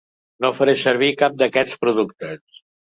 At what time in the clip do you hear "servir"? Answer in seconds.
0.85-1.11